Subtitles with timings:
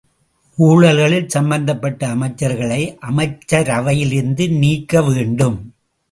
[0.57, 5.59] ஊழல்களில் சம்பந்தப்பட்ட அமைச்சர்களை அமைச்சரவையிலிருந்து நீக்கவேண்டும்.